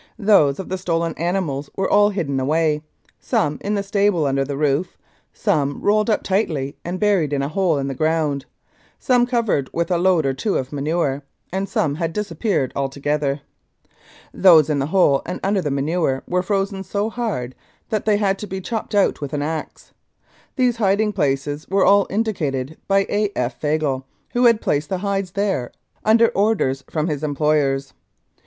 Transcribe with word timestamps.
Those 0.17 0.57
of 0.59 0.67
the 0.69 0.79
stolen 0.79 1.13
animals 1.13 1.69
were 1.75 1.87
all 1.87 2.09
hidden 2.09 2.39
away 2.39 2.81
some 3.19 3.59
in 3.61 3.75
the 3.75 3.83
stable 3.83 4.25
under 4.25 4.43
the 4.43 4.57
roof, 4.57 4.97
some 5.31 5.79
rolled 5.79 6.09
up 6.09 6.23
tightly 6.23 6.75
and 6.83 6.99
buried 6.99 7.31
in 7.31 7.43
a 7.43 7.47
hole 7.49 7.77
in 7.77 7.85
the 7.87 7.93
ground, 7.93 8.47
some 8.97 9.27
covered 9.27 9.69
with 9.73 9.91
a 9.91 9.99
load 9.99 10.25
or 10.25 10.33
two 10.33 10.57
of 10.57 10.73
manure, 10.73 11.21
and 11.53 11.69
some 11.69 11.93
had 11.93 12.13
disappeared 12.13 12.73
altogether. 12.75 13.41
Those 14.33 14.71
in 14.71 14.79
the 14.79 14.87
hole 14.87 15.21
and 15.23 15.39
under 15.43 15.61
the 15.61 15.69
manure 15.69 16.23
were 16.27 16.41
frozen 16.41 16.83
so 16.83 17.11
hard 17.11 17.53
that 17.89 18.05
they 18.05 18.17
had 18.17 18.39
to 18.39 18.47
be 18.47 18.59
chopped 18.59 18.95
out 18.95 19.21
with 19.21 19.33
an 19.33 19.43
axe. 19.43 19.93
These 20.55 20.77
hiding 20.77 21.13
places 21.13 21.67
were 21.69 21.85
all 21.85 22.07
indicated 22.09 22.75
by 22.87 23.05
A. 23.07 23.29
F. 23.35 23.61
Fagle, 23.61 24.05
who 24.33 24.45
had 24.47 24.61
placed 24.61 24.89
the 24.89 24.97
hides 24.97 25.33
there 25.33 25.71
under 26.03 26.29
orders 26.29 26.83
from 26.89 27.05
his 27.07 27.21
employers. 27.21 27.93